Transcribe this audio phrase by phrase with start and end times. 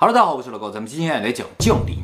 [0.00, 1.96] Hello，大家好，我是老高，咱们今天来讲降临。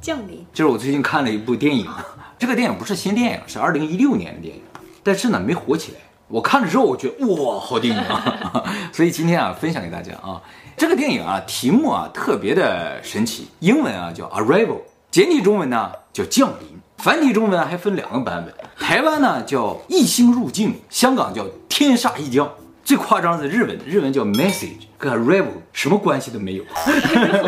[0.00, 1.84] 降临，就是我最近看了一部电影，
[2.38, 4.62] 这个电影不是新电影，是二零一六年的电影，
[5.02, 5.98] 但是呢没火起来。
[6.28, 8.62] 我看了之后，我觉得哇，好电影啊！
[8.94, 10.40] 所以今天啊，分享给大家啊，
[10.76, 22.48] 这个电影啊，题目啊特别的神奇，英文啊叫 Arrival，简体中文呢叫降临，繁体中文还分两个版本，台湾呢叫异星入境，香港叫天煞一降。
[22.90, 26.64] 最夸张的是日文，日文叫 message，跟 arrival 什么关系都没有。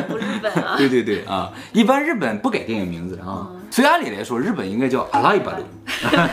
[0.07, 0.77] 不日本啊？
[0.79, 3.51] 对对对啊，一般日本不改电影名字的啊。
[3.69, 5.65] 所以按理来说，日本应该叫阿拉伊巴鲁。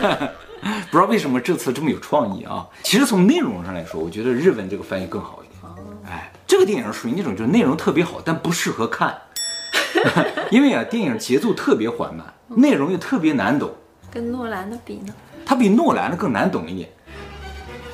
[0.92, 2.64] 不知道为什么这次这么有创意啊？
[2.84, 5.72] 其实从内容上来说，我觉得日文这个翻译更好一点。
[6.08, 9.12] 哎，这个电影属于那种就是内容特别好，但不适合看，
[10.52, 13.72] 因为啊，电影节奏特别缓慢，内容又特别难懂。
[14.08, 15.12] 跟诺兰的比呢？
[15.44, 16.88] 它比诺兰的更难懂一点。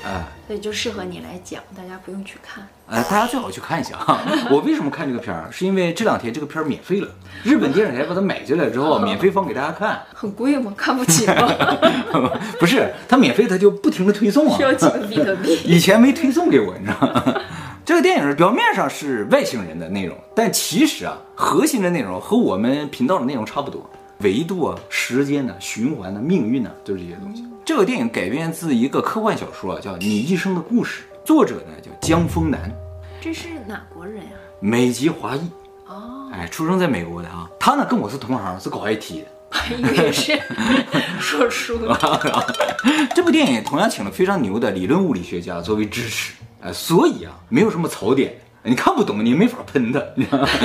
[0.07, 2.65] 哎，所以就适合你来讲，大家不用去看。
[2.89, 4.21] 哎，大家最好去看一下哈。
[4.51, 5.49] 我为什么看这个片儿？
[5.51, 7.09] 是因为这两天这个片儿免费了，
[7.43, 10.01] 日本电视台把它买进来之后，免费放给大家看。
[10.15, 10.73] 很贵吗？
[10.77, 11.35] 看不起吗？
[12.61, 14.57] 不是，它免费，它就不停的推送啊。
[14.57, 15.59] 需要几个比特币？
[15.67, 17.41] 以前没推送给我，你知道吗？
[17.85, 23.89] 这个电影表面上是外星人的内容，但其实啊，核心的内容和我们频道的内容差不多。
[24.21, 27.45] 维度啊，时间呢、啊，循环呢、啊，命运呢、啊，都是这些东西。
[27.67, 32.73] 这个电影改编自一个科幻小说，啊，叫《你一生的故事》，作者呢叫江峰南。
[33.21, 34.31] 这是哪国人呀？
[34.61, 35.51] 美籍华裔。
[35.89, 37.51] 哦，哎，出生在美国的啊。
[37.59, 39.27] 他呢跟我是同行，是搞 IT 的。
[39.51, 40.41] 还以为是
[41.19, 41.99] 说书的。
[43.13, 50.01] 这部电影同样请了非常牛的理论物理学家作为支持，哎，所以啊，没有什么槽点，你看不懂，你没法喷他。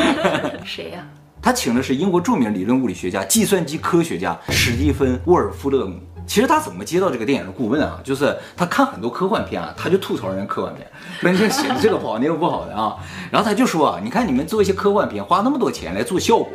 [0.63, 1.03] 谁呀？
[1.41, 5.99] 他请的是英国著名理论物理学家、计算机科学家史蒂芬·沃尔夫勒姆。
[6.31, 7.99] 其实他怎么接到这个电影的顾问啊？
[8.05, 12.95] 就是他看很多科幻片啊，他就吐槽人家科幻片，说你写的这个不好，那个不好的啊。
[13.29, 16.47] 然后他就说啊，你看你们做一些科幻片，花那么多钱来做效果，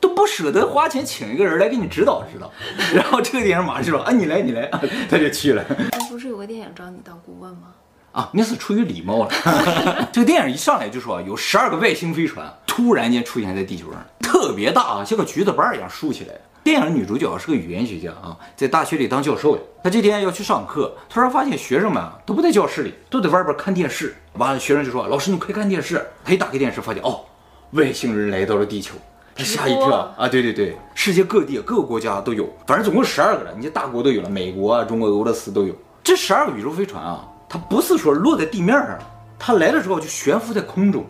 [0.00, 2.50] 都不舍得花钱请一个人来给你指导指导。
[2.92, 4.68] 然后这个电影马上就说啊，你来你来，
[5.08, 5.64] 他就去了。
[6.10, 7.68] 不是有个电影找你当顾问吗？
[8.10, 9.30] 啊，那是出于礼貌了。
[10.10, 16.34] 这个电影一上来就说有十二个外星飞船突然间出现在地球上，特别大啊，像个橘子瓣一样竖起来。
[16.64, 19.60] 电影女主角是个语言学家啊，在大学里当教授的。
[19.82, 24.16] 她这天要去上课，突然发现学生们啊都不在教室里，都在外边看电视。
[24.38, 27.20] 完了，学生就说：“老师，你快看电视。”她一打开电视，发现哦，
[27.72, 28.94] 外星人来到了地球，
[29.36, 30.26] 他吓一跳啊！
[30.26, 35.74] 对对对，世界各地各个国家都有，反正总共十二个了，你这大国都有了，美国啊、中国、俄罗斯都有。
[36.02, 37.28] 这十二个宇宙飞船啊。
[37.46, 38.98] 它不是说落在地面上，
[39.38, 41.04] 它来的时候就悬浮在空中，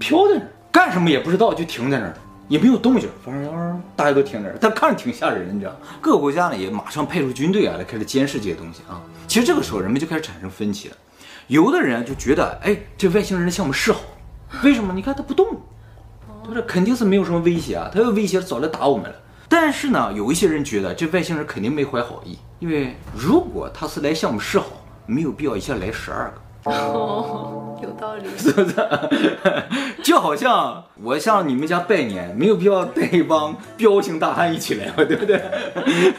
[0.00, 2.14] 飘在那儿，干什么也不知道，就停在那儿，
[2.48, 5.76] 也没有动静，反正大家都听着，但看着挺吓人，你知道？
[6.00, 9.02] 各个国家呢也马上派出军队啊来开始监视这些东西啊。
[9.26, 10.96] 其实这个时候人们就开始产生分歧了，
[11.48, 14.00] 有的人就觉得，哎，这外星人向我们示好，
[14.62, 14.92] 为什么？
[14.94, 15.60] 你看他不动，
[16.46, 19.16] 他这肯定是没有什么威胁啊，他要威胁早来打我们了。
[19.48, 24.66] 但是呢，有一些人觉得这外星人肯定没怀好意，因为如果他是来向我们示好。
[25.08, 26.34] 没有必要一下来十二
[26.64, 26.72] 个，
[28.18, 28.74] 理，是不是？
[30.02, 35.40] 就好像我向你们家拜年，没有必要带一帮彪形大汉一起来嘛， 对不对？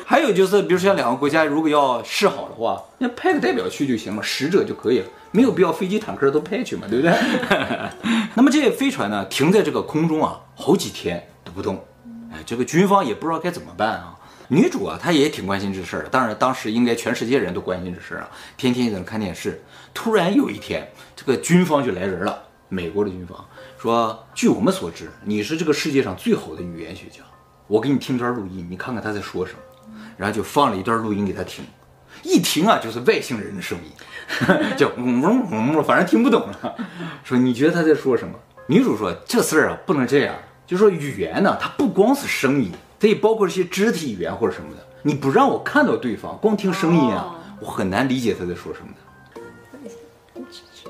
[0.05, 7.13] 还有就是，比如说像两个国家如果要示好的话，那派个代表去就行了，使者就可以了，没有必要飞机坦克都派去嘛，对不对？
[8.35, 11.83] 那么这些飞船呢，停在这个空中啊，好几天都不动，
[12.31, 14.13] 哎，这个军方也不知道该怎么办啊。
[14.49, 16.09] 女主啊，她也挺关心这事儿的。
[16.09, 19.61] 当然，当时应该全世界人都关心这事儿啊，天天在那看电视。
[19.93, 20.89] 突然有一天，
[21.27, 23.37] 这个军方就来人了，美国的军方
[23.77, 27.19] 说：“据我们所知，你是这个世界上最好的语言学家，
[27.67, 29.59] 我给你听段录音，你看看他在说什么。”
[30.15, 31.65] 然后就放了一段录音给他听，
[32.23, 33.91] 一听啊，就是外星人的声音，
[34.79, 36.75] 就嗡嗡嗡，反正听不懂了。
[37.25, 38.33] 说你觉得他在说什么？
[38.67, 40.33] 女主说：“这事儿啊，不能这样，
[40.65, 49.06] 就说语言呢，它不光是声音。”它也包括一些肢体语言或者什么的，你不让我看到对方，光听声音啊，我很难理解他在说什么的。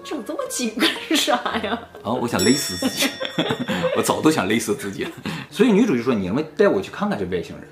[0.07, 1.77] 整这么紧干啥呀？
[2.03, 3.09] 啊，我想勒死自己，
[3.97, 5.11] 我早都想勒死自己了。
[5.51, 7.67] 所以女主就说：“你能不能带我去看看这外星人？”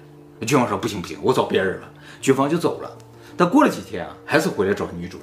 [0.46, 1.90] 军方说：“不行不行，我找别人了。”
[2.22, 2.98] 军方就走了。
[3.38, 5.20] 但过了几天啊，还是回来找女主，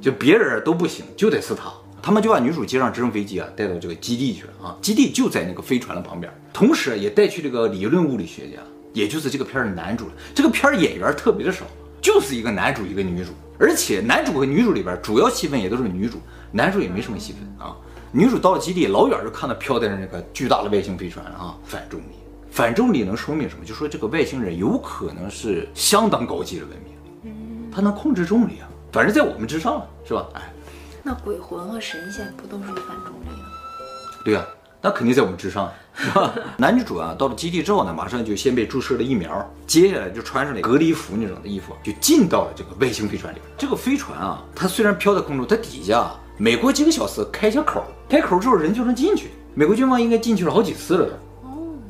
[0.00, 1.72] 就别人都不行，就得是他。
[2.02, 4.76] 他们就把女主接上直升飞机啊，带到这个基地去了啊。
[4.80, 8.58] 基地就在那个飞船的旁边，同时也带去这个理论物理学家，
[8.92, 10.12] 也就是这个片儿的男主了。
[10.32, 11.64] 这个片儿演员特别的少，
[12.00, 16.20] 就是一个男主一个女主，而且男主和女主里边主要戏份也都是女主，
[16.52, 17.76] 男主也没什么戏份啊。
[18.12, 22.14] 女主到了基地，老远就看到飘在那个巨大的外星飞船啊，反重力，
[22.50, 23.64] 反重力能说明什么？
[23.64, 30.26] 就说这个外星人有可能是相当高级的文明，他能控制重力啊，反正在我们之上了，是吧？
[30.34, 30.52] 哎。
[31.02, 33.46] 那鬼魂和神仙不都是反重力吗？
[34.24, 34.44] 对啊，
[34.80, 36.34] 那肯定在我们之上，是吧？
[36.56, 43.38] 男女主啊，到了基地之后呢，马上就先被注射了疫苗，接下来就穿上了隔离服那种的衣服，就进到了这个外星飞船里。
[43.58, 49.30] 这个飞船啊，它虽然飘在空中，它底下每过几个小时开一下口，开口之后人就能进去。
[49.54, 51.18] 美国军方应该进去了好几次了。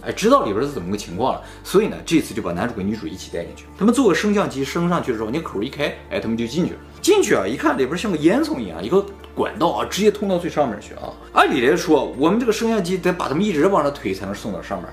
[0.05, 3.65] 哎，知道里边是怎么个情况了，所以呢，这次就把男主跟女主一起带进去。
[3.77, 6.79] 他们坐个升降机升上去之后，那口一开，哎，他们就进去了。
[7.03, 9.05] 进去啊，一看里边像个烟囱一样，一个
[9.35, 11.11] 管道啊，直接通到最上面去啊。
[11.33, 14.89] 按理来说，我们这个升降机得把他们一直往上推才能送到上面，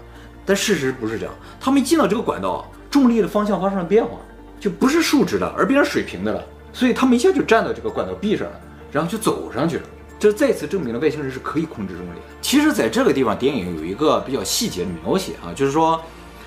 [0.47, 1.35] 但事实不是这样。
[1.59, 4.17] 他们一进到这个管道，重力的方向发生了变化，
[4.59, 6.43] 就不是竖直的，而变成水平的了。
[6.71, 8.59] 所以他们一下就站到这个管道壁上了，
[8.93, 9.83] 然后就走上去了。
[10.19, 12.25] 这再次证明了外星人是可以控制重力的。
[12.41, 16.01] 其实，在这个地方，电影有一个比较细节的描写啊，就是说，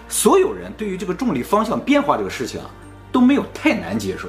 [0.09, 2.71] 所有人对于这个重力方向变化这个事情啊，
[3.13, 4.29] 都没有太难接受。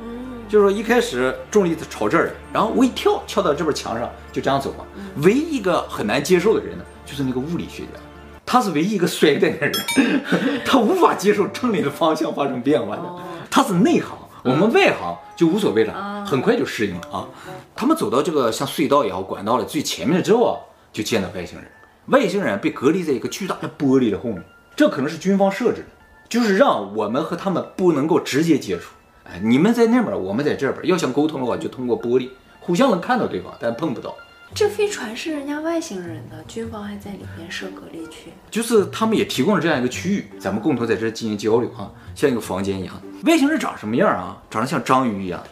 [0.00, 4.86] 嗯，就是说一开始重力朝这儿，然后我一跳，跳到这边墙上，就这样走嘛。
[5.16, 8.00] 唯一一个很难接受的人呢，就是那个物理学家，
[8.46, 9.70] 他是唯一一个衰的人，
[10.64, 13.02] 他无法接受重力的方向发生变化的，
[13.50, 14.16] 他是内行。
[14.46, 17.28] 我们外行就无所谓了，很快就适应了啊。
[17.74, 20.54] 他们走到这个像隧道也好管道的最前面之后啊，
[20.92, 21.70] 就见到外星人。
[22.06, 24.40] 外星人被隔离在一个巨大的玻璃的后面，
[24.76, 25.88] 这可能是军方设置的，
[26.28, 28.92] 就是让我们和他们不能够直接接触。
[29.24, 32.28] 哎，你们在那边，我们在这边，要想沟通的话，就通过玻璃，
[32.60, 34.14] 互相能看到对方，但碰不到。
[34.54, 43.00] 这飞船是人家外星人的，军方还在里面设隔离区，就是他们也提供了这样一个区域，咱们共同在这进行交流啊，像一个房间一样。
[43.24, 44.40] 外星人长什么样啊？
[44.50, 45.42] 长得像章鱼一样，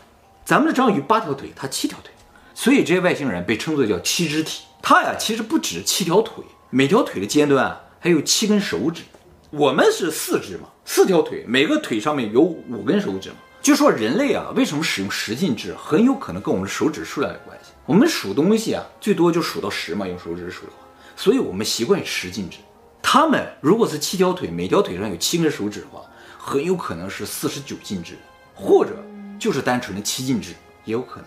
[0.45, 2.11] 咱们的章鱼八条腿，它七条腿，
[2.55, 4.63] 所以这些外星人被称作叫七肢体。
[4.81, 9.03] 它呀，其实不止七条腿，每条腿的尖端啊还有七根手指。
[9.51, 13.37] 我们是四肢嘛，四条腿，每个腿上面有五根手指嘛。
[13.61, 17.64] 就说人类啊，为什么使用十进制，很有可能跟我们的手指数量有关系。
[17.87, 20.79] 我们数东西啊，最多就数到十嘛，用手指数的话，
[21.17, 22.59] 所以我们习惯于十进制。
[23.03, 26.01] 他们如果是七条腿，每条腿上有七根手指的话，
[26.39, 28.17] 很有可能是四十九进制，
[28.55, 28.97] 或者
[29.39, 30.55] 就是单纯的七进制，
[30.87, 31.27] 也有可能。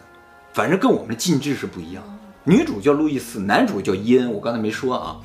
[0.51, 2.03] 反正跟我们的进制是不一样。
[2.43, 4.31] 女主叫路易斯，男主叫伊恩。
[4.31, 5.17] 我刚才没说啊，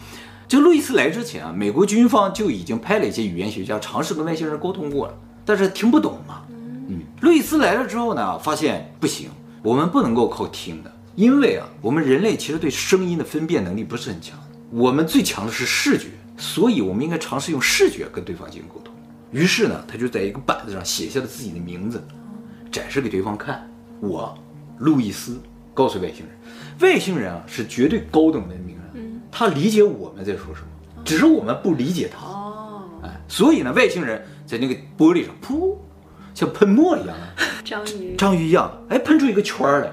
[0.46, 5.14] 这路易斯来之前啊，美国军方就已经派了一些语言学家尝试跟外星人沟通过了，
[5.46, 6.42] 但是听不懂嘛。
[6.88, 9.30] 嗯，路易斯来了之后呢，发现不行，
[9.62, 10.92] 我们不能够靠听的。
[11.14, 14.38] 因为啊，我们人类其实对声音的分辨能力不是很强，
[14.70, 16.06] 我们最强的是视觉，
[16.38, 18.94] 所以我们应该尝试用视觉跟对方进行沟通。
[19.30, 22.02] 于是呢，他就在一个板子上写下了自己的名字，
[22.70, 23.68] 展示给对方看。
[24.00, 24.36] 我，
[24.78, 25.40] 路易斯，
[25.74, 26.36] 告诉外星人，
[26.80, 32.26] 外星人啊是绝对高等文明人，他理解我们在说什么，只是我们不理解他。
[32.26, 35.76] 哦，哎，所以呢，外星人在那个玻璃上噗，
[36.34, 37.14] 像喷墨一样，
[37.64, 39.92] 章鱼，章鱼一样，哎，喷出一个圈来。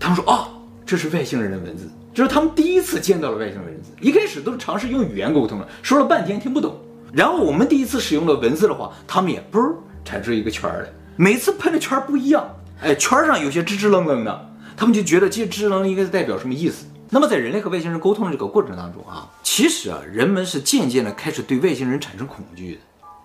[0.00, 0.48] 他们说啊、哦，
[0.86, 3.92] 这是外星人的文字，这是他们第一次见到了外星人文字。
[4.00, 6.74] 一开始都是尝试用语言沟通了，说了半天听不懂。
[7.12, 10.86] 然后我们第一次使用了文字的话，他们也嘣产出一个圈来。
[11.16, 12.48] 每次喷的圈不一样，
[12.80, 16.86] 哎，圈上有些支支棱棱的，他们就觉得这些支支棱棱应该是代表什么意思。
[17.10, 22.80] 那么在人类和外星人沟通的这个过程当中啊，其实啊，人们是渐渐的开始对外星人产生恐惧的，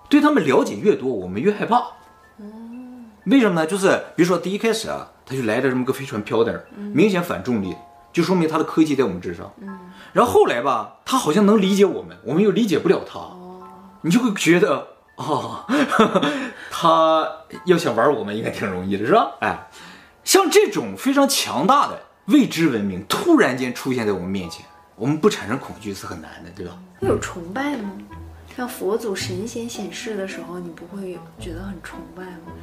[0.09, 1.83] 对他们了解越多，我们越害怕。
[3.27, 3.65] 为什么呢？
[3.65, 5.09] 就是比如说第一开始啊。
[5.25, 7.75] 他就来了这么个飞船飘在那儿，明显反重力，
[8.13, 9.51] 就说明他的科技在我们之上。
[9.61, 9.79] 嗯，
[10.13, 13.19] 然后后来吧，他好像能理解我们，我们又理解不了他，
[14.01, 15.65] 你就会觉得哦，
[16.69, 17.27] 他
[17.65, 19.31] 要想玩我们应该挺容易的，是吧？
[19.41, 19.67] 哎，
[20.23, 26.77] 像这种非常强大的未知文明突然间出现在我们面前，我们不产生恐惧是很难的，对吧？
[26.99, 27.91] 会有崇拜吗？
[28.55, 32.53] 像佛祖神仙显示的时候，你不会觉得很崇拜吗？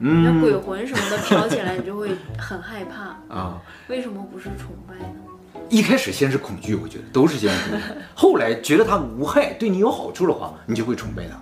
[0.00, 3.60] 嗯，那鬼魂什么的飘起来，你就会很害怕 啊。
[3.88, 5.62] 为什么不是崇拜呢？
[5.68, 11.40] 一开始先是恐惧，我觉得都是先是恐惧，后来觉得它无害，对你有好处的话，你就会崇拜它。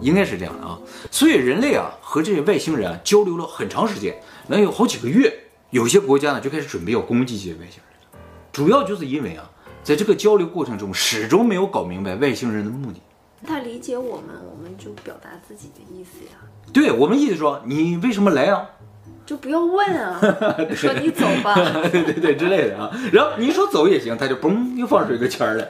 [0.00, 0.78] 应该是这样的啊。
[1.10, 4.16] 所以人类啊和这些外星人啊交流了很长时间，
[4.48, 5.32] 能有好几个月。
[5.70, 8.20] 有些国家呢就开始准备要攻击这些外星人，
[8.52, 9.48] 主要就是因为啊，
[9.82, 13.00] 在这个交流过程中始终没有搞明白外星人的目的。
[13.46, 16.38] 他理解我们，我们就表达自己的意思呀。
[16.72, 18.70] 对我们意思说，你为什么来啊？
[19.24, 20.20] 就不要问啊，
[20.76, 21.54] 说你走吧，
[21.90, 22.90] 对对对之类的啊。
[23.10, 25.66] 然后你说走也行，他就嘣又放出一个圈来。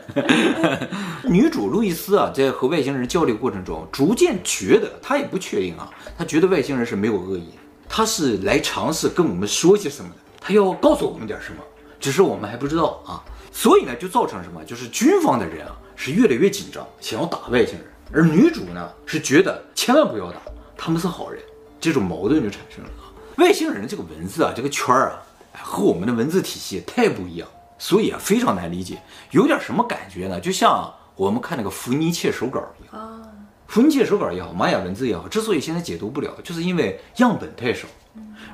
[1.22, 7.50] 女主路易斯啊，在和外星人交流过程中，逐渐觉得她也不确定啊，她觉得外星人是没有恶意，
[7.88, 11.62] 他是来尝试跟我们说些什么的，他要告诉我们点什么，
[12.00, 13.22] 只是我们还不知道啊。
[13.52, 20.38] 所以呢，就造成什么，就是军方的人啊是越来越紧张，想要打外星人，而女主呢是觉得千万不要打。
[20.76, 21.42] 他们是好人，
[21.80, 22.90] 这种矛盾就产生了。
[23.36, 25.22] 外星人这个文字啊，这个圈儿啊，
[25.62, 27.48] 和我们的文字体系太不一样。
[27.76, 29.02] 所以啊非常难理解，
[29.32, 30.38] 有点什么感觉呢？
[30.38, 33.20] 就像我们看那个伏尼切手稿一样啊，
[33.66, 37.88] 伏尼切手稿也好，玛雅文字也好，之所以现在解读不了，就是因为样本太少，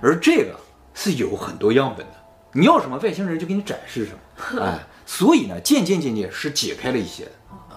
[0.00, 0.58] 而这个
[0.94, 2.14] 是有很多样本的，
[2.52, 4.12] 你要什么外星人就给你展示什
[4.56, 7.28] 么， 哎，所以呢，渐渐渐渐是解开了一些。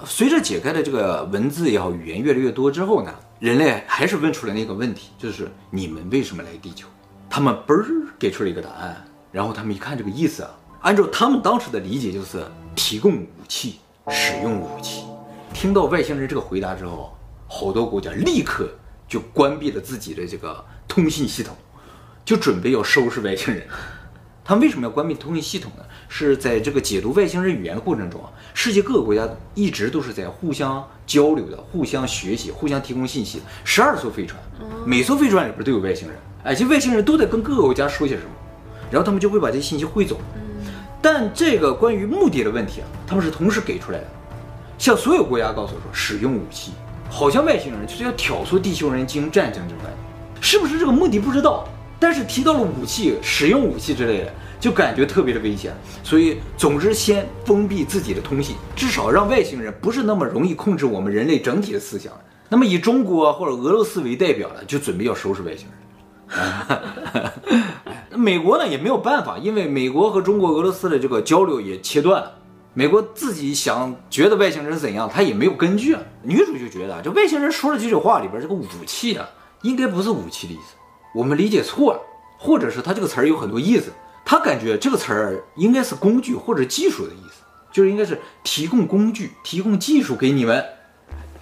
[0.06, 6.88] 随着解开的这个文字也好，语言越来越多之后呢，人类还是问出了那个问题，就是你们为什么来地球？
[7.30, 12.42] 他们嘣儿给出了一个答案，然后他们一看这个意思啊，按照他们当时的理解就是
[12.74, 15.04] 提供武器，使用武器。
[15.54, 17.18] 听到外星人这个回答之后，
[17.50, 18.70] 好多国家立刻
[19.10, 21.54] 就关闭了自己的这个通信系统，
[22.24, 23.68] 就准备要收拾外星人。
[24.46, 25.84] 他们为什么要关闭通信系统呢？
[26.08, 33.42] 是在这个解读外星人语言的过程中啊，世界各个国家一直都是在互相交流的、互相学习、互相提供信息。
[33.64, 34.42] 十二艘飞船，
[34.86, 38.30] 每艘飞船里边都有外星人，哎，这外星人都在跟各个国家说些什么，
[38.90, 40.20] 然后他们就会把这些信息汇总。
[41.02, 44.08] 但这个关于目的的问题啊，他们是同时给出来的，
[44.78, 46.72] 向所有国家告诉说使用武器，
[47.10, 51.68] 好像外星人就是要挑唆地球人进行战争这种感觉，是不是这个目的不知道？
[52.00, 55.76] 但是提到了武器，使用武器之类的，就感觉特别的危险。
[56.06, 62.14] 所以，总之先封闭自己的通信，至少让外星人不是那么容易控制我们人类整体的思想。
[62.48, 65.68] 那么，以中国或者俄罗斯为代表的，就准备要收拾外星
[66.30, 67.30] 人。
[68.16, 72.32] 美国呢也没有办法，因为美国和中国、俄罗斯的这个交流也切断了。
[72.74, 76.02] 美国自己想觉得外星人怎样，他也没有根据啊。
[76.22, 79.28] 女主就觉得，这外星人说了几句话里边这个武器啊，
[79.64, 80.76] 应该不是武器的意思。
[81.14, 82.00] 我们理解错了，
[82.38, 83.92] 或者是他这个词儿有很多意思，
[84.26, 90.64] 他感觉这个词儿应该是工具或者技术的意思，就是应该是提供工具、提供技术给你们。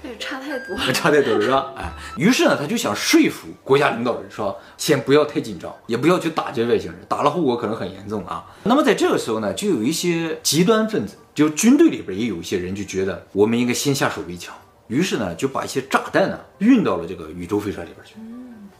[0.04, 1.74] 这差太多， 差太多了是吧？
[1.78, 8.44] 哎，于是呢，他就想说服国家领导人说，先不要太紧张，也不要去打这些外星人，打了后果可能很严重啊。
[8.64, 14.56] 那么在这个时候呢，就有一些极端分子，就军队里边也有一些人就觉得我们应该先下手为强，
[14.88, 18.16] 于是呢，就把一些炸弹呢运到了这个宇宙飞船里边去。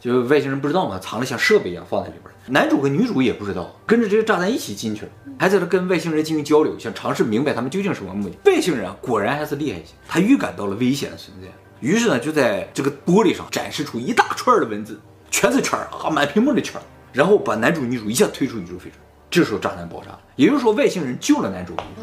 [0.02, 2.34] 就外星人不知道嘛，藏了像设备一样放在里边。
[2.48, 8.36] 男主和女主也不知道，跟着这些炸弹一起进去了，还在这跟外星人进行交流，想尝试明白他们究竟什么目的。
[8.46, 11.46] 外星人，果然还是厉害一些，他预感到了危险的存在，
[11.78, 16.82] 于是呢，就在这个玻璃上展示出一大串的文字，全是圈儿啊，满屏幕的圈儿，
[17.12, 18.94] 然后把男主女主一下推出宇宙飞船。
[19.30, 22.02] 这时候炸弹爆炸了，也就是说外星人救了男主女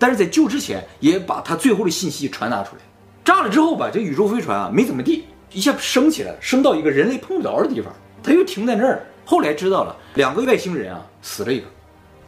[0.00, 2.82] 但是在救之前也把他最后的信息传达出来。
[3.24, 5.26] 炸了之后吧，这宇宙飞船啊没怎么地。
[5.52, 9.06] 一下升起来，升到一个人类碰不着的地方，他又停在那儿。
[9.24, 11.66] 后来知道了，两个外星人啊，死了一个，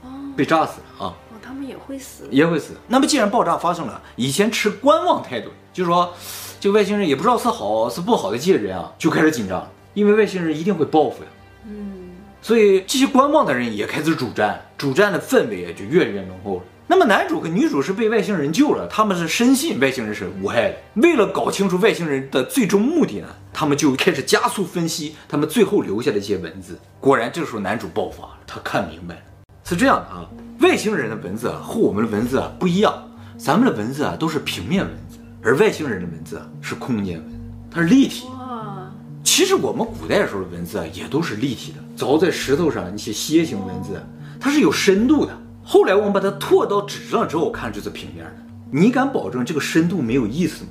[0.02, 1.14] 哦，被炸死了啊。
[1.30, 2.74] 哦，他们也会死，也会死。
[2.88, 6.12] 那么既然爆炸发生了，以前持观望态度，就是说
[6.58, 11.30] 这个外星人也不知道是好是不好的这些人啊，就开始紧张了，因为外星人一定会报复呀。
[11.66, 12.10] 嗯，
[12.42, 16.62] 所以这些观望的人也开始主战，主战的氛围也就越来越浓厚了。
[16.90, 20.76] 那么男主和女主是被外星人救了，他们是深信外星人是无害的。
[21.02, 26.78] 为了搞清楚外星人的最终目的呢，他们就开始加速分析他们最后留下的一些文字。
[26.98, 29.20] 果然，这时候男主爆发了，他看明白了，
[29.64, 30.26] 是这样的啊，
[30.60, 32.94] 外星人的文字啊和我们的文字啊不一样，
[33.36, 37.36] 咱们的文字啊都是平面文字，而外星人的文字啊是空间文字，
[37.70, 38.26] 它是立体。
[38.28, 38.90] 哇，
[39.22, 44.02] 其实我们古代的时候的文字啊也都是立体的，凿在石头上那些楔形文字，
[44.40, 45.38] 它是有深度的。
[45.70, 48.32] 后来我们把它拓到纸上之后，看就是平面的。
[48.72, 50.70] 你敢保证这个深度没有意思吗？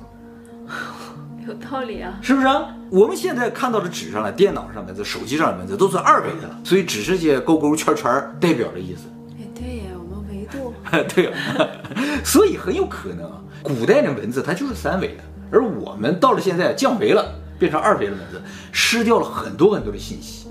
[1.46, 2.74] 有道理啊，是不是啊？
[2.90, 9.02] 我们现在看到的纸上的、电脑上的、这手机上的文字都是二维的了，所以只是些勾勾圈圈代表的意思。
[9.38, 10.74] 哎，对呀，我们维度。
[11.14, 11.68] 对呀，
[12.26, 17.24] 所以很有可能啊，古代的文字它就是三维的，而我们到了现在降维了，
[17.56, 20.48] 变成二维的文字，失掉了很多很多的信息。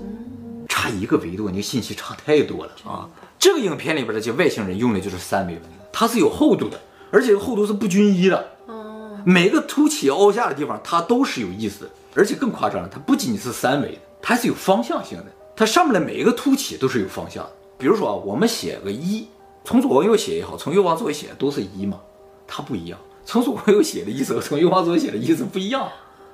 [0.66, 3.06] 差一个维度，你信息差太多了啊。
[3.38, 6.80] 这个影片里边的这些外星人用的就是三维文字，它是有厚度的，
[7.12, 8.48] 而且厚度是不均一的。
[8.66, 15.26] 哦，每个凸起凹下的地方，它都是有意思的，而且更夸张了，它不仅是三维的，它是有方向性的。
[15.54, 17.50] 它上面的每一个凸起都是有方向的。
[17.78, 19.26] 比如说啊，我们写个一，
[19.64, 22.00] 从左往右写也好，从右往左写都是一嘛，
[22.46, 22.98] 它不一样。
[23.24, 25.88] 从左往右写的意思和从右往左写的意思不一样。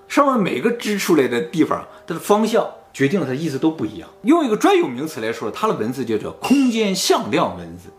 [0.08, 2.66] 上面每个支出来的地方，它的方向。
[2.94, 4.08] 决定了它意思都不一样。
[4.22, 7.90] 用一个专有名词来说，它的文字叫做空间向量文字。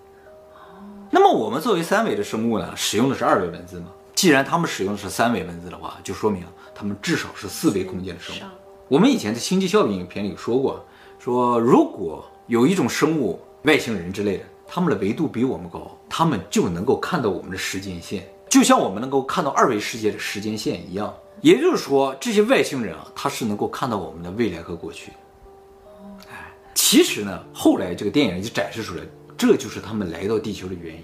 [1.11, 3.87] 那么我们作为三维的生物呢，使用的是二维文字嘛？
[4.15, 8.39] 既然他们使用的是三维文字的话，就说明他们至少是四维空间的生物。
[8.87, 10.83] 我们以前在《星际效应》影片里说过，
[11.19, 21.13] 说如果有一种生物，外星人之类的，他们的维度比我们高，他们就能够看到我们的时间线，就像我们能够看到二维世界的时间线一样。
[21.41, 25.11] 也就是说，这些外星人啊，他是能够看到我们的未来和过去。
[26.29, 29.01] 哎，其实呢，后来这个电影就展示出来，
[29.37, 31.01] 这就是他们来到地球的原因。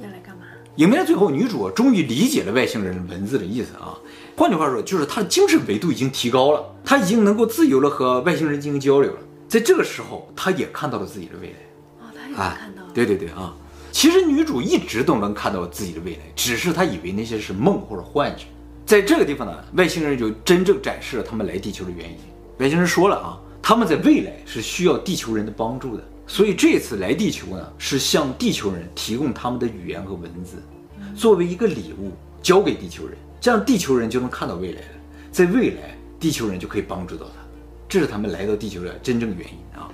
[0.00, 0.44] 要来干嘛？
[0.76, 3.96] 影片最后，女主终于理解了外星人文字的意思啊。
[4.36, 9.18] 换句话说，就是她的精神维度已经提高了，她已经能够自由的和外星人进行交流了。
[9.46, 11.54] 在这个时候，她也看到了自己的未来。
[12.00, 12.88] 哦，她也看到了。
[12.92, 13.54] 对对对啊！
[13.92, 18.46] 其实女主一直都能看到自己的未来，只是她以为那些是梦或者幻觉。
[18.86, 22.16] 在这个地方呢，外星人就真正展示了他们来地球的原因。
[22.58, 30.62] 外星人说了啊，他们在未来是需要地球人的帮助的，所以这次来地球呢，是向地球人提供他们的语言和文字，
[31.16, 32.12] 作为一个礼物
[32.42, 33.16] 交给地球人。
[33.40, 34.86] 这样地球人就能看到未来了，
[35.32, 37.32] 在未来地球人就可以帮助到他，
[37.88, 39.90] 这是他们来到地球的真正原因啊。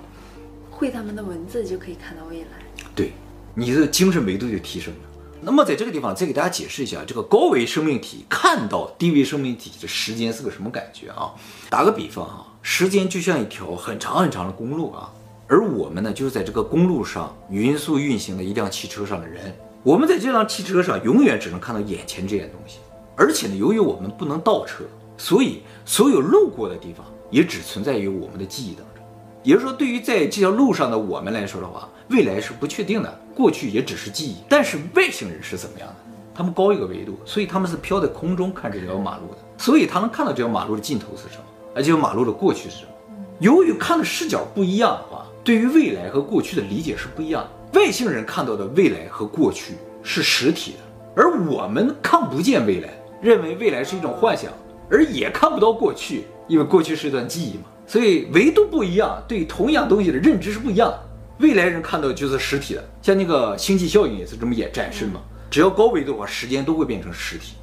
[0.69, 2.47] 会他们的文字就可以看到未来，
[2.93, 3.13] 对，
[3.55, 5.10] 你的精神维度就提升了。
[5.43, 11.33] 那么在这个地方再给大家解释一下，这个高维生命体看到低维生命体的时间是个什么感觉啊？
[11.69, 15.11] 打个比方啊，时间就像一条很长很长的公路啊，
[15.47, 22.77] 而我们呢就是在这个公路上匀速运行的一辆汽车上的人，我们在这辆汽车上永远只能看到眼前这件东西。
[23.17, 24.83] 而且呢，由于我们不能倒车，
[25.17, 29.03] 所以所有路过的地方也只存在于我们的记忆当中。
[29.43, 34.37] 也就是说，对于在这条路上的我们来说的话，未来是不确定的，过去也只是记忆。
[34.49, 35.95] 但是外星人是怎么样的？
[36.33, 40.81] 他们高一个维度，所以他们是飘在空中看这条马路的，所以他能看到这条马路的。
[40.81, 41.43] 尽头是什么，
[41.75, 42.31] 而这条马路的。
[42.31, 42.91] 过去是什么。
[43.39, 44.03] 由于看的。
[44.05, 45.03] 视角不一样的。
[45.09, 46.61] 话，对于未来和过去的。
[46.63, 47.79] 理解是不一样的。
[47.79, 48.65] 外星人看到的。
[48.67, 52.89] 未来和过去是实体的，而我们看不见未来。
[53.21, 54.51] 认为未来是一种幻想，
[54.89, 60.17] 而也看不到过去，因为过去是一段记忆嘛，所以维度不一样，对同样东西的。
[60.17, 60.99] 认知是不一样的。
[61.41, 65.21] 未来人看到的就是实体的，像那个星际效应也是这么演展示嘛。
[65.49, 67.55] 只要高维度的话，时间都会变成实体，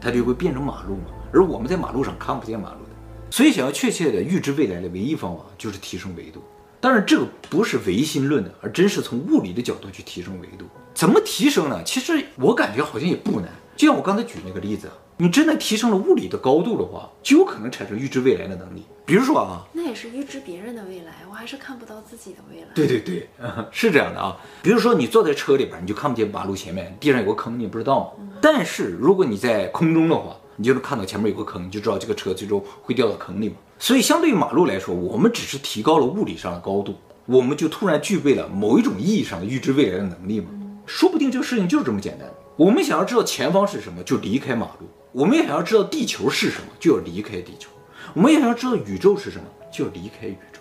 [0.00, 1.04] 它就会变成马路嘛。
[1.32, 2.90] 而我们在马路上看不见马路的，
[3.30, 6.42] 所以想要确切的预知未来的唯一方法就是提升维度。
[6.80, 10.64] 当然，这个不是唯心论的，而真是从物理的角度去提升维度。
[10.94, 11.82] 怎么提升呢？
[11.84, 13.48] 其实我感觉好像也不难。
[13.76, 18.82] 就像我刚才举那个例子，你真的提升了物理的高度的话，就有可能产生预知未来的能力。
[19.06, 22.66] 比如说啊，那也是预知别人的未来，我还是看不到自己的未来。
[22.74, 23.28] 对对对，
[23.70, 24.36] 是这样的啊。
[24.62, 28.10] 比如说你坐在车里边，你就看不见马路前面地上有个坑，你不知道吗？
[28.18, 28.28] 嗯。
[28.40, 33.56] 但是如果你在空中的话，你就能看到前面有个坑，你就知道这个车最终会掉到坑里嘛。
[33.78, 36.94] 所以相对于马路来说，我们只是提高了物理上的高度，
[37.26, 40.46] 我们就突然具备了某一种意义上的预知未来的能力嘛。
[40.86, 42.28] 说不定这个事情就是这么简单。
[42.56, 47.68] 我们想要知道前方是什么，就离开马路；我们也想要知道地球是什么，就要离开地球；
[48.14, 50.58] 我们也想要知道宇宙是什么，就要离开宇宙。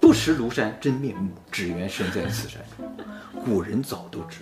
[0.00, 2.90] 不识庐山真面目，只缘身在此山中。
[3.44, 4.38] 古人早都知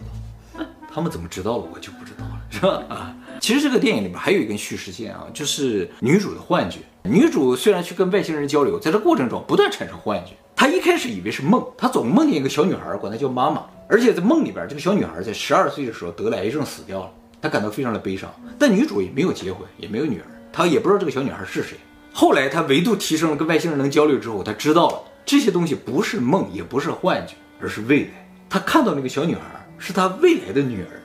[0.57, 2.95] 道，他们怎么知道了，我就不知道了，是吧？
[2.95, 6.79] 啊， 其实这个电影里面还有一根叙事线啊，就是女主的幻觉。
[7.03, 10.35] 女主虽然去跟外星人交流，在这过程中不断产生幻觉。
[10.55, 13.67] 她一开始以为是梦，她总梦见一个小女孩，管她叫妈妈。
[13.89, 18.33] 而且在梦里边，这个小女孩在十二岁的时候得了癌症死掉了，她感到非常的悲伤。
[18.59, 21.79] 但女主也没有结婚，也没有女儿，她也不知道这个小女孩是谁。
[22.13, 28.29] 后来他维度提升了，跟外星人能交流之后，他知道了这些东西不是梦，也不是幻觉，而是未来。
[28.49, 29.43] 他看到那个小女孩
[29.79, 31.01] 是他未来的女儿，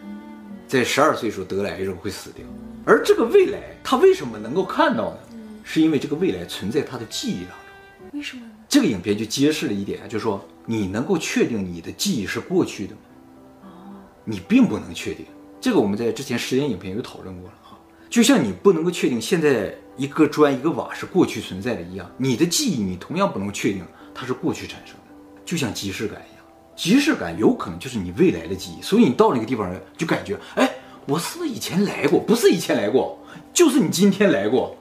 [0.68, 2.44] 在十二岁时候得了癌症会死掉。
[2.86, 5.18] 而这个未来，她为什么能够看到呢？
[5.64, 8.10] 是因为这个未来存在她的记忆当中。
[8.12, 8.44] 为什么？
[8.68, 13.02] 这个影片就揭示了一点，就是说你能够确定你的记忆是过去的吗？
[13.64, 13.68] 哦，
[14.24, 15.26] 你并不能确定。
[15.64, 17.80] 这个我们在之前实验影片有讨论过了哈。
[18.10, 23.82] 就像你不能够确定现在一个砖一个瓦是过去存在的一样，你的记忆你同样不能确定
[24.14, 25.16] 它是过去产生的。
[25.46, 26.46] 就像即视感一样，
[26.76, 28.82] 即视感有可能就是你未来的记忆。
[28.82, 30.70] 所以你到那个地方就感觉，哎，
[31.06, 32.20] 我是不是以前来过？
[32.20, 33.18] 不是以前来过，
[33.54, 34.76] 就是你今天来过。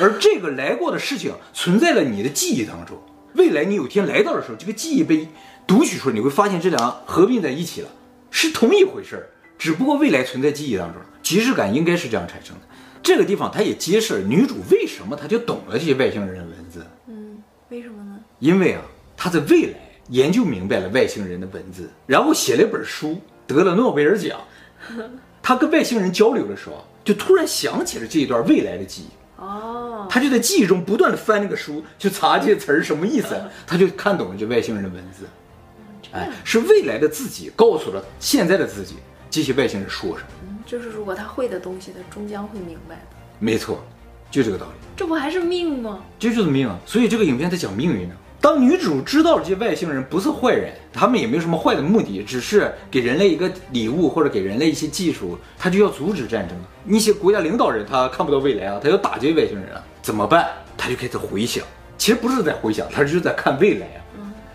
[0.00, 2.98] 而这个来过的事情存在了你的记忆当中。
[3.34, 5.28] 未来你有一天来到的时候，这个记忆被
[5.64, 7.88] 读取出来，你会发现这两个合并在一起了，
[8.32, 12.62] 是同一回事儿，只不过未来存在记忆当中，即视感应该是这样产生的。
[13.02, 16.86] 这个地方它也揭示了女主为什么她就懂了这些外星人的文字。
[17.06, 18.18] 嗯，为什么呢？
[18.38, 18.82] 因为啊，
[19.16, 24.40] 她在未来研究明白了外星人的文字，然后写了一本书，得了诺贝尔奖。
[25.42, 29.08] 她跟外星人交流的时候，就突然想起了这一段未来的记忆。
[29.36, 35.26] 哦，他就在记忆中不断的翻那个书，去查这些词儿什么意思， 他就看懂了这外星人的文字。
[36.12, 38.94] 哎，是未来的自己告诉了现在的自己，
[39.34, 40.28] 这些外星人说什么。
[40.42, 43.02] 嗯，就是如果他会的东西，他终将会明白的。
[43.40, 43.84] 没错，
[44.30, 44.72] 就这个道理。
[44.96, 46.04] 这不还是命吗？
[46.20, 46.78] 这就是命啊！
[46.86, 48.14] 所以这个影片在讲命运呢。
[48.40, 56.56] 当女主知道了这些外星人不是坏人，他们也没有什么坏的目的，只是给人类一个礼物或者给人类一些技术，他就要阻止战争。
[56.84, 60.48] 那些国家领导人他看不到未来啊，他要打这些外星人啊，怎么办？
[60.76, 61.64] 他就开始回想，
[61.98, 63.98] 其实不是在回想，他就是在看未来啊。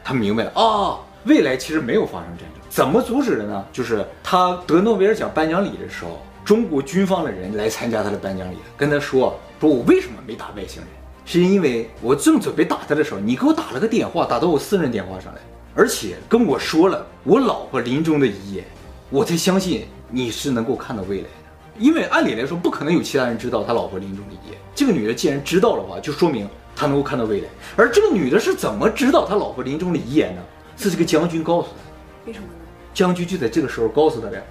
[0.05, 0.97] 他明白了啊，
[1.29, 2.61] 未来其实没有发生战争。
[2.69, 3.63] 怎么阻止的呢？
[3.71, 10.89] 就是他得诺贝尔奖颁奖礼的时候，中国军方的人来参加他的颁奖礼，跟他说：“说我为什么没打外星人？
[11.25, 15.39] 是因为我正准备打他的时候，你给我打了个电话，打到我私人电话上来，
[15.75, 18.65] 而且跟我说了我老婆临终的遗言，
[19.11, 21.29] 我才相信你是能够看到未来的。
[21.77, 24.59] 因为按理来说，不可能有其他人知道他老婆临终的遗言。
[24.73, 27.47] 这个女的既然知道的话，就说明她能够看到未来。
[27.75, 30.41] 而这个女的是怎么知道他老婆临终的遗言呢？
[30.79, 32.27] 是这个将军告诉他。
[32.27, 32.53] 为什么呢？
[32.93, 34.43] 将军就在这个时候告诉他的。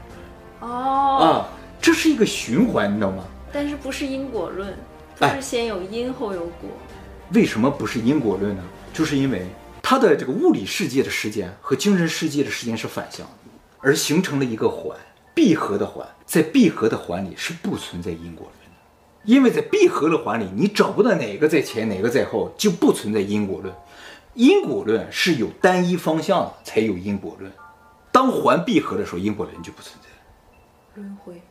[0.60, 0.68] 哦
[1.20, 1.48] 啊，
[1.80, 3.24] 这是一个循环，你知道吗？
[3.52, 4.76] 但是不是因果论，
[5.18, 6.70] 不是先有因后有果。
[7.32, 8.62] 为什么不是因果论呢？
[8.92, 9.46] 就是因为
[9.82, 13.32] 它的这个物理世界的时间和精神世界的时间是反向的，
[13.80, 14.96] 而形成了一个环，
[15.34, 18.76] 闭合的环，在闭合的环里是不存在因果论的，
[19.24, 23.72] 因为在闭合的环里，你找不到哪个在前，哪个在后，就不存在因果论。
[24.38, 27.50] 因果论是有单一方向的才有因果论，
[28.12, 31.02] 当环闭合的时候，因果论就不存在。
[31.02, 31.42] 轮回，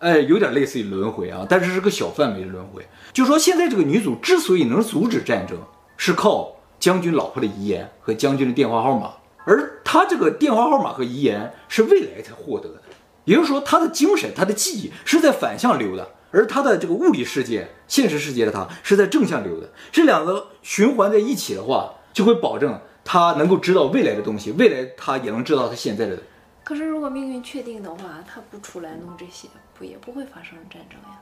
[0.00, 2.86] 哎，有点类似于轮回啊，但是是个小范围的轮回。
[3.14, 5.58] 就说，现在这个女主之所以能阻止战争，
[5.96, 9.14] 是靠将军老婆的遗言和将军的电话号码，
[9.46, 12.82] 而她这个电话号码和遗言是未来才获得的，
[13.24, 19.70] 也就是说，她的精神、她的记忆是在反向流的，而她的这个物理世界、现实世界的她是在正向流的。
[19.90, 21.94] 这两个循环在一起的话。
[22.16, 26.18] 就会保证他能够知道未来的东西，未来他也能知道他现在的。
[26.64, 29.48] 可是如果命运确定的话，他不出来弄这些，
[29.78, 31.20] 不也不会发生战争呀？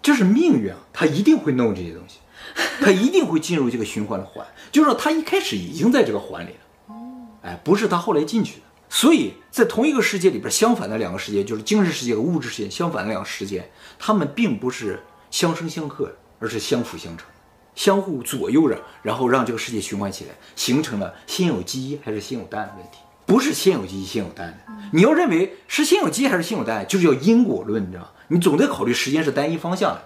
[0.00, 2.20] 就是命运啊，他一定会弄这些东西，
[2.80, 6.96] 他一定会进入这个循环的环，就是说他一开始已经在这个环里了。
[7.42, 8.62] 哎，不是他后来进去的。
[8.88, 17.26] 所以在同一个世界里边，相反的两个世界，就是精神世界和物质世界相反的两个世界，他们并不是相生相克，而是相辅相成。
[17.74, 24.72] 相互左右着，然后让这个世界循环起来，形成了先有鸡还是先有蛋的问题，不是先有鸡先有蛋的。
[24.92, 28.10] 你要认为是先有鸡还是先有蛋，就是要因果论，你知道吗？
[28.28, 30.04] 你总得考虑时间是单一方向的。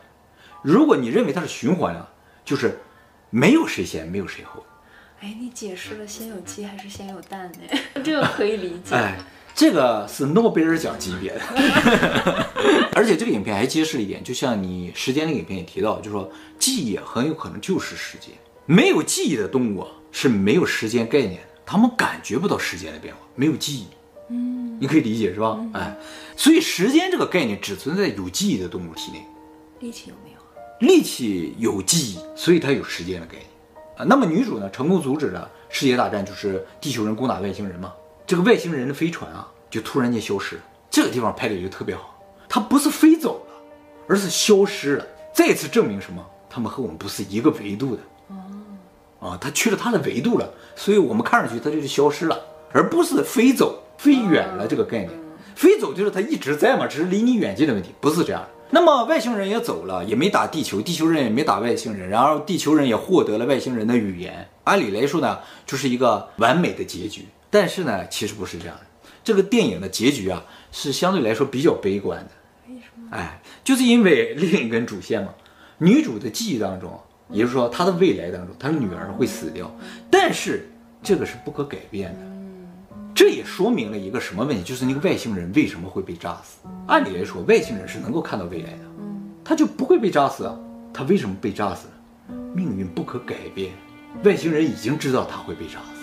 [0.62, 2.08] 如果你认为它是循环啊，
[2.44, 2.80] 就是
[3.30, 4.64] 没有谁先，没有谁后。
[5.20, 7.78] 哎，你解释了先有鸡还是先有蛋呢？
[8.02, 8.94] 这个可以理解。
[8.94, 9.18] 哎。
[9.58, 11.40] 这个是诺贝尔奖级别的，
[12.94, 18.30] 而且这个影片还揭示了一点，就像你时间那个影片也提到，就是说记忆很有可能就是时间。
[18.66, 23.86] 没有记忆的动物啊是没有时间概念的，他们感觉不到时间的变化，没有记忆。
[24.30, 25.58] 嗯，你可以理解是吧？
[25.74, 25.96] 哎，
[26.36, 29.26] 所以时间这个概念只存在有记忆的动物体内。
[29.80, 30.86] 力气有没有？
[30.86, 33.46] 力气有记忆，所以它有时间的概念
[33.96, 34.04] 啊。
[34.08, 37.92] 那么女主呢，成功阻止了世界大战，就是地球人攻打外星人嘛。
[38.28, 40.62] 这个外星人的飞船啊，就突然间消失了。
[40.90, 42.14] 这个地方拍的就特别好，
[42.46, 43.54] 它不是飞走了，
[44.06, 45.06] 而是消失了。
[45.32, 46.22] 再次证明什么？
[46.50, 48.02] 他们和我们不是一个维度的。
[49.20, 52.38] 哦，啊，他去了他的维度了，所以我们看上去它就是消失了，
[52.70, 54.66] 而不是飞走、飞远了。
[54.68, 55.10] 这个概念，
[55.56, 58.48] 飞走就是它一直在嘛，只是离你远近的问题，不是这样的。
[58.68, 64.46] 那么外星人也走了，也没打地球，地球人也没打外星人，然后地球人也获得了外星人的语言。
[64.64, 67.24] 按理来说呢，就是一个完美的结局。
[67.50, 68.82] 但是呢，其实不是这样的。
[69.24, 72.30] 这个电影的结局啊，是相对来说比较悲观的。
[72.68, 73.08] 为什么？
[73.10, 75.34] 哎，就是因为另一根主线嘛。
[75.78, 76.98] 女主的记忆当中，
[77.30, 79.70] 也就是说她的未来当中，她的女儿会死掉。
[80.10, 80.68] 但是
[81.02, 82.20] 这个是不可改变的。
[83.14, 84.62] 这也说明了一个什么问题？
[84.62, 86.58] 就是那个外星人为什么会被炸死？
[86.86, 88.84] 按理来说，外星人是能够看到未来的，
[89.44, 90.56] 他就不会被炸死啊。
[90.92, 92.34] 他为什么被炸死呢？
[92.54, 93.72] 命运不可改变。
[94.24, 95.97] 外星人已经知道他会被炸死。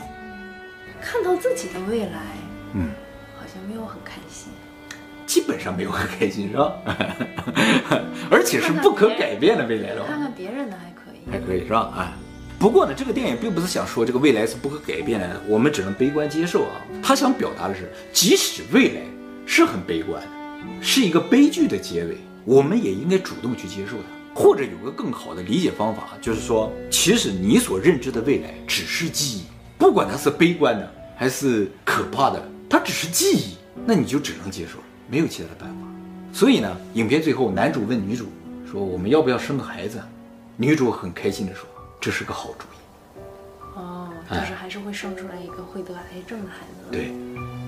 [1.06, 2.20] 看到自己的未来，
[2.74, 2.89] 嗯，
[3.38, 4.52] 好像没有很开心，
[5.28, 6.74] 基本上没有很开心，是吧？
[8.32, 10.04] 而且是不可改变的未来了。
[10.08, 11.94] 看看别人的还可以，还可以是吧？
[11.96, 12.12] 哎，
[12.58, 16.82] 不过呢，这个电影并不是想说这个未来是不可改变的，我们只能悲观接受啊。
[17.04, 19.02] 他想表达的是，即使未来
[19.46, 20.28] 是很悲观的，
[20.82, 29.44] 是一个悲剧的结尾，我们也应该主动去接受它，或者有个更好的理解方法，就是说，其实你所认知的未来只是记忆。
[29.78, 35.88] 不管它是悲观的还是可怕的，它只是记忆，那你就只能接受，没有其他的办法。
[36.34, 38.28] 所以呢，影片最后男主问女主
[38.70, 40.02] 说：“我们要不要生个孩子？”
[40.58, 41.68] 女主很开心的说
[42.00, 43.22] ：“这是个好主意。”
[43.76, 46.92] 哦，就是还是会生出来一个会得癌症的孩子。
[46.92, 47.14] 对，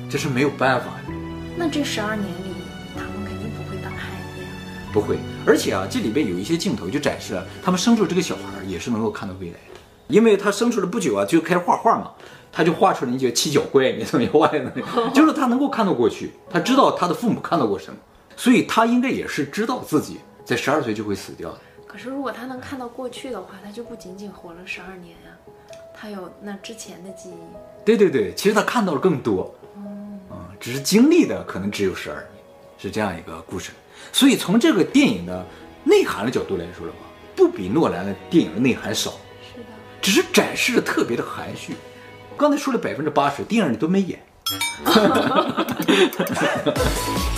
[0.10, 1.14] 这是没有办法的。
[1.58, 2.56] 那这十二年里，
[2.96, 4.50] 他们肯定不会当孩子呀。
[4.94, 9.67] 不会，而且啊，这里边有一些镜头就展示了他们生出这个小孩也是能够看到未来的。
[10.08, 12.12] 因为他生出来不久啊，就开始画画嘛，
[12.52, 14.72] 他就画出了那些七角怪， 你怎么画的？
[15.14, 18.00] 就是他能够看到过去，他知道他的父母看到过什么，
[18.36, 21.58] 所以他应该也是知道自己在十二岁就会死掉的。
[21.86, 27.84] 可是如果他能看到过去的话，他就不仅仅活了十二年呀、啊，他有那之前的记忆。
[27.84, 30.20] 对对对，其实他看到了更多，嗯，
[30.60, 32.28] 只是经历的可能只有十二年，
[32.78, 33.72] 是这样一个故事。
[34.12, 35.46] 所以从这个电影的
[35.84, 37.00] 内涵的角度来说的话，
[37.36, 39.12] 不比诺兰的电影的内涵少。
[40.08, 41.76] 只是展示的特别的含蓄。
[42.38, 44.18] 刚才说了百分之八十电影里都没演。